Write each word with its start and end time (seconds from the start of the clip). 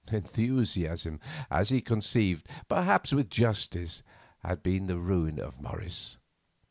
Enthusiasm, 0.11 1.19
as 1.51 1.69
he 1.69 1.79
conceived, 1.79 2.47
perhaps 2.67 3.13
with 3.13 3.29
justice, 3.29 4.01
had 4.39 4.63
been 4.63 4.87
the 4.87 4.97
ruin 4.97 5.39
of 5.39 5.61
Morris. 5.61 6.17